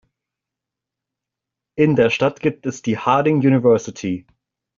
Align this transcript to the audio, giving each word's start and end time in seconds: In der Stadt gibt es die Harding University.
In 1.77 1.95
der 1.95 2.09
Stadt 2.09 2.39
gibt 2.39 2.65
es 2.65 2.81
die 2.81 2.97
Harding 2.97 3.37
University. 3.37 4.25